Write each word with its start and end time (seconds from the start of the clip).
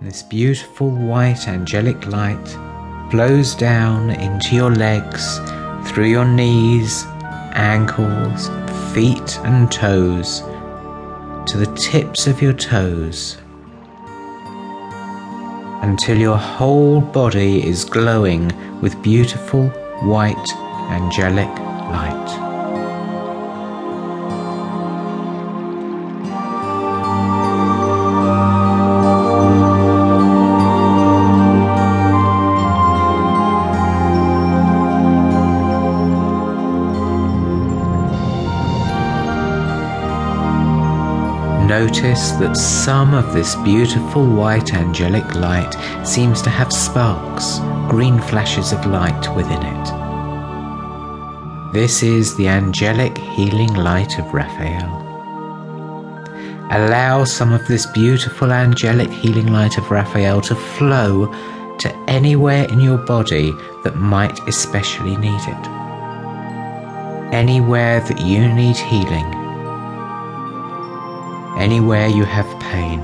This 0.00 0.22
beautiful 0.22 0.90
white 0.90 1.48
angelic 1.48 2.06
light 2.06 2.46
flows 3.10 3.56
down 3.56 4.10
into 4.10 4.54
your 4.54 4.70
legs, 4.70 5.40
through 5.90 6.04
your 6.06 6.24
knees, 6.24 7.04
ankles, 7.54 8.48
feet, 8.94 9.40
and 9.40 9.72
toes 9.72 10.42
to 11.50 11.56
the 11.56 11.74
tips 11.74 12.28
of 12.28 12.40
your 12.40 12.52
toes 12.52 13.38
until 15.82 16.16
your 16.16 16.38
whole 16.38 17.00
body 17.00 17.66
is 17.66 17.84
glowing 17.84 18.52
with 18.80 19.02
beautiful 19.02 19.68
white 20.02 20.48
angelic 20.92 21.48
light. 21.90 22.47
Notice 41.88 42.32
that 42.32 42.54
some 42.54 43.14
of 43.14 43.32
this 43.32 43.54
beautiful 43.56 44.26
white 44.26 44.74
angelic 44.74 45.34
light 45.34 45.74
seems 46.06 46.42
to 46.42 46.50
have 46.50 46.70
sparks, 46.70 47.60
green 47.88 48.20
flashes 48.20 48.72
of 48.72 48.84
light 48.84 49.34
within 49.34 49.62
it. 49.62 49.86
This 51.72 52.02
is 52.02 52.36
the 52.36 52.46
angelic 52.46 53.16
healing 53.16 53.72
light 53.72 54.18
of 54.18 54.34
Raphael. 54.34 55.00
Allow 56.72 57.24
some 57.24 57.54
of 57.54 57.66
this 57.66 57.86
beautiful 57.86 58.52
angelic 58.52 59.08
healing 59.08 59.50
light 59.50 59.78
of 59.78 59.90
Raphael 59.90 60.42
to 60.42 60.54
flow 60.54 61.32
to 61.78 61.96
anywhere 62.06 62.64
in 62.64 62.80
your 62.80 62.98
body 62.98 63.52
that 63.82 63.96
might 63.96 64.46
especially 64.46 65.16
need 65.16 65.40
it. 65.40 65.66
Anywhere 67.32 68.00
that 68.00 68.20
you 68.20 68.46
need 68.52 68.76
healing 68.76 69.37
anywhere 71.58 72.06
you 72.06 72.24
have 72.24 72.60
pain. 72.60 73.00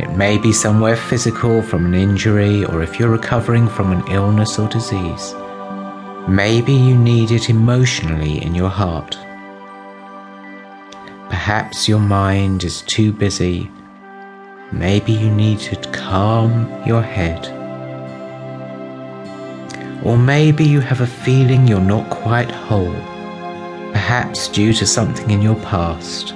It 0.00 0.16
may 0.16 0.38
be 0.38 0.52
somewhere 0.52 0.96
physical 0.96 1.62
from 1.62 1.86
an 1.86 1.94
injury 1.94 2.64
or 2.64 2.82
if 2.82 2.98
you're 2.98 3.10
recovering 3.10 3.68
from 3.68 3.92
an 3.92 4.02
illness 4.10 4.58
or 4.58 4.68
disease. 4.68 5.34
Maybe 6.28 6.72
you 6.72 6.96
need 6.96 7.30
it 7.30 7.50
emotionally 7.50 8.42
in 8.42 8.54
your 8.54 8.68
heart. 8.68 9.16
Perhaps 11.28 11.88
your 11.88 11.98
mind 11.98 12.62
is 12.62 12.82
too 12.82 13.12
busy. 13.12 13.70
Maybe 14.70 15.12
you 15.12 15.30
need 15.30 15.58
to 15.60 15.76
calm 15.90 16.68
your 16.86 17.02
head. 17.02 17.48
Or 20.04 20.16
maybe 20.16 20.64
you 20.64 20.80
have 20.80 21.00
a 21.00 21.06
feeling 21.06 21.66
you're 21.66 21.80
not 21.80 22.10
quite 22.10 22.50
whole, 22.50 22.94
perhaps 23.92 24.48
due 24.48 24.72
to 24.74 24.86
something 24.86 25.30
in 25.30 25.42
your 25.42 25.56
past. 25.56 26.34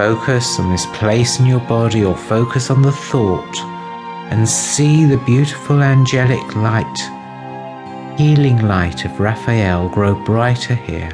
Focus 0.00 0.58
on 0.58 0.72
this 0.72 0.86
place 0.94 1.40
in 1.40 1.44
your 1.44 1.60
body 1.60 2.06
or 2.06 2.16
focus 2.16 2.70
on 2.70 2.80
the 2.80 2.90
thought 2.90 3.54
and 4.30 4.48
see 4.48 5.04
the 5.04 5.18
beautiful 5.26 5.82
angelic 5.82 6.56
light, 6.56 8.16
healing 8.18 8.66
light 8.66 9.04
of 9.04 9.20
Raphael 9.20 9.90
grow 9.90 10.14
brighter 10.24 10.74
here, 10.74 11.10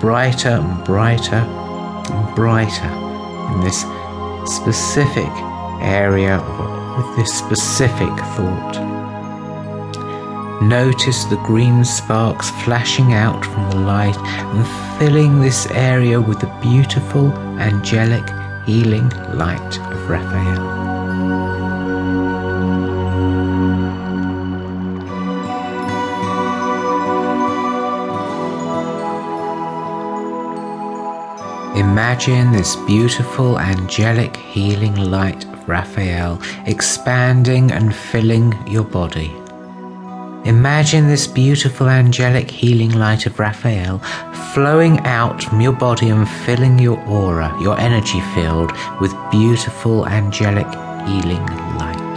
brighter 0.00 0.48
and 0.48 0.84
brighter 0.86 1.34
and 1.34 2.34
brighter 2.34 2.90
in 3.52 3.60
this 3.60 3.84
specific 4.56 5.28
area 5.82 6.38
with 6.96 7.16
this 7.18 7.34
specific 7.34 8.08
thought. 8.34 8.99
Notice 10.60 11.24
the 11.24 11.40
green 11.46 11.86
sparks 11.86 12.50
flashing 12.50 13.14
out 13.14 13.46
from 13.46 13.70
the 13.70 13.76
light 13.76 14.16
and 14.18 14.98
filling 14.98 15.40
this 15.40 15.66
area 15.70 16.20
with 16.20 16.38
the 16.40 16.54
beautiful, 16.60 17.32
angelic, 17.58 18.28
healing 18.66 19.08
light 19.32 19.78
of 19.80 20.10
Raphael. 20.10 20.80
Imagine 31.74 32.52
this 32.52 32.76
beautiful 32.76 33.58
angelic 33.58 34.36
healing 34.36 34.96
light 34.96 35.46
of 35.46 35.66
Raphael 35.66 36.38
expanding 36.66 37.72
and 37.72 37.94
filling 37.94 38.52
your 38.66 38.84
body. 38.84 39.39
Imagine 40.46 41.06
this 41.06 41.26
beautiful 41.26 41.86
angelic 41.90 42.50
healing 42.50 42.92
light 42.92 43.26
of 43.26 43.38
Raphael 43.38 43.98
flowing 44.54 44.98
out 45.00 45.42
from 45.42 45.60
your 45.60 45.74
body 45.74 46.08
and 46.08 46.26
filling 46.26 46.78
your 46.78 46.98
aura, 47.06 47.54
your 47.60 47.78
energy 47.78 48.20
field, 48.34 48.72
with 49.02 49.12
beautiful 49.30 50.06
angelic 50.08 50.66
healing 51.06 51.44
light. 51.76 52.16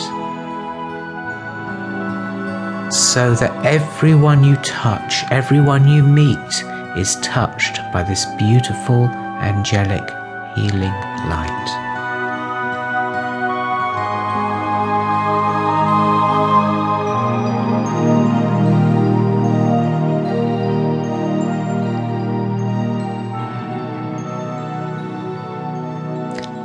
So 2.93 3.35
that 3.35 3.65
everyone 3.65 4.45
you 4.45 4.55
touch, 4.57 5.25
everyone 5.29 5.85
you 5.85 6.01
meet, 6.01 6.63
is 6.97 7.17
touched 7.17 7.79
by 7.91 8.03
this 8.03 8.25
beautiful 8.37 9.07
angelic 9.41 10.09
healing 10.55 10.93
light. 11.27 11.92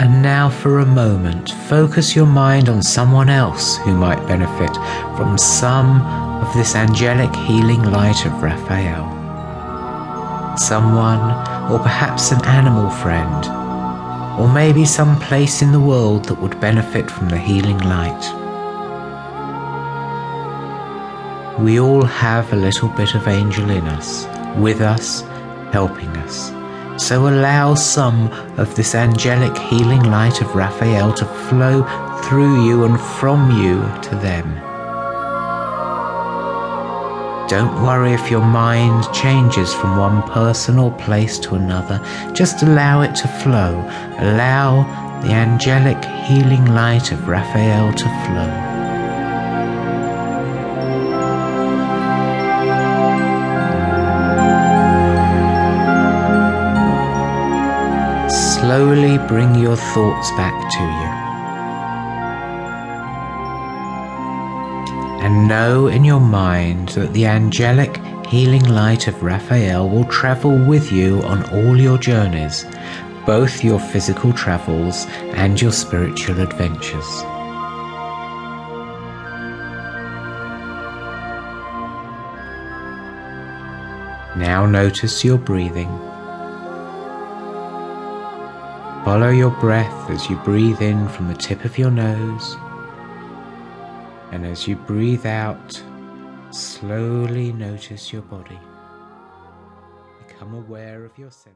And 0.01 0.23
now, 0.23 0.49
for 0.49 0.79
a 0.79 0.87
moment, 0.87 1.51
focus 1.69 2.15
your 2.15 2.27
mind 2.27 2.69
on 2.69 2.83
someone 2.83 3.29
else 3.29 3.79
who 3.79 3.97
might 3.97 4.29
benefit 4.29 4.73
from 5.17 5.37
some 5.37 6.01
of 6.41 6.55
this 6.55 6.77
angelic 6.77 7.35
healing 7.35 7.83
light 7.83 8.25
of 8.25 8.41
Raphael. 8.41 9.17
Someone, 10.57 11.21
or 11.71 11.81
perhaps 11.81 12.31
an 12.31 12.45
animal 12.45 12.91
friend, 12.91 13.47
or 14.41 14.49
maybe 14.49 14.85
some 14.85 15.19
place 15.19 15.63
in 15.63 15.73
the 15.73 15.81
world 15.81 16.27
that 16.27 16.41
would 16.41 16.61
benefit 16.61 17.11
from 17.11 17.29
the 17.29 17.39
healing 17.39 17.79
light. 17.79 18.25
We 21.59 21.81
all 21.81 22.05
have 22.05 22.53
a 22.53 22.57
little 22.57 22.89
bit 22.91 23.17
of 23.17 23.27
angel 23.27 23.69
in 23.69 23.85
us, 23.89 24.29
with 24.57 24.81
us, 24.81 25.23
helping 25.73 26.11
us. 26.19 26.58
So 26.99 27.29
allow 27.29 27.75
some 27.75 28.29
of 28.59 28.75
this 28.75 28.95
angelic 28.95 29.57
healing 29.57 30.03
light 30.03 30.41
of 30.41 30.55
Raphael 30.55 31.13
to 31.15 31.25
flow 31.25 31.85
through 32.25 32.67
you 32.67 32.85
and 32.85 33.01
from 33.01 33.51
you 33.63 33.81
to 34.03 34.17
them. 34.17 34.55
Don't 37.49 37.83
worry 37.83 38.13
if 38.13 38.31
your 38.31 38.45
mind 38.45 39.11
changes 39.15 39.73
from 39.73 39.97
one 39.97 40.23
person 40.31 40.79
or 40.79 40.93
place 40.99 41.39
to 41.39 41.55
another. 41.55 41.99
Just 42.35 42.63
allow 42.63 43.01
it 43.01 43.15
to 43.15 43.29
flow. 43.29 43.81
Allow 44.19 44.83
the 45.23 45.31
angelic 45.31 46.05
healing 46.05 46.67
light 46.67 47.11
of 47.11 47.27
Raphael 47.27 47.93
to 47.93 48.05
flow. 48.27 48.78
Slowly 58.69 59.17
bring 59.29 59.55
your 59.55 59.77
thoughts 59.77 60.31
back 60.33 60.53
to 60.71 60.83
you. 60.99 61.11
And 65.25 65.49
know 65.49 65.87
in 65.87 66.05
your 66.05 66.21
mind 66.21 66.91
that 66.91 67.15
the 67.15 67.25
angelic 67.25 67.97
healing 68.27 68.69
light 68.69 69.09
of 69.09 69.23
Raphael 69.23 69.89
will 69.89 70.05
travel 70.05 70.63
with 70.67 70.93
you 70.93 71.23
on 71.23 71.49
all 71.51 71.81
your 71.81 71.97
journeys, 71.97 72.67
both 73.25 73.65
your 73.65 73.81
physical 73.81 74.35
travels 74.35 75.07
and 75.33 75.59
your 75.59 75.73
spiritual 75.73 76.39
adventures. 76.43 77.23
Now 84.37 84.67
notice 84.67 85.25
your 85.25 85.39
breathing. 85.39 86.08
Follow 89.09 89.31
your 89.31 89.53
breath 89.53 90.11
as 90.11 90.29
you 90.29 90.37
breathe 90.45 90.83
in 90.83 91.09
from 91.09 91.29
the 91.29 91.35
tip 91.35 91.65
of 91.65 91.79
your 91.79 91.91
nose, 91.91 92.59
and 94.33 94.45
as 94.45 94.69
you 94.69 94.77
breathe 94.77 95.25
out, 95.25 95.83
slowly 96.51 97.55
notice 97.55 98.13
your 98.13 98.21
body. 98.21 98.59
Become 100.27 100.53
aware 100.53 101.07
of 101.07 101.17
your 101.17 101.31
senses. 101.31 101.55